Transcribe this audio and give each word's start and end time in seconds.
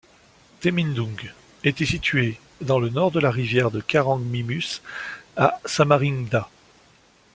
Temindung 0.61 1.29
était 1.63 1.85
situé 1.85 2.39
dans 2.59 2.79
le 2.79 2.89
nord 2.89 3.11
de 3.11 3.19
la 3.19 3.29
rivière 3.29 3.69
de 3.69 3.81
Karang 3.81 4.17
Mumus 4.19 4.81
à 5.37 5.61
Samarinda. 5.63 6.49